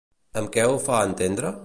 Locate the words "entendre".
1.11-1.57